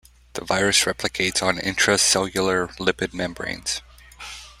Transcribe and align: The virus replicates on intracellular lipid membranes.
The 0.33 0.43
virus 0.43 0.85
replicates 0.85 1.43
on 1.43 1.59
intracellular 1.59 2.75
lipid 2.79 3.13
membranes. 3.13 3.81